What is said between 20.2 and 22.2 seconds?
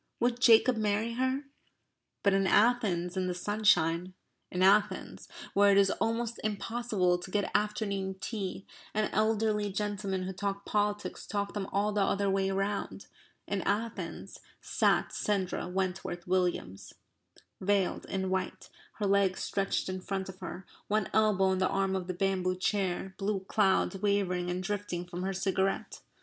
of her, one elbow on the arm of the